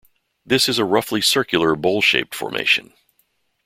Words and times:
This 0.43 0.67
is 0.67 0.79
a 0.79 0.83
roughly 0.83 1.21
circular, 1.21 1.75
bowl-shaped 1.75 2.33
formation. 2.33 2.93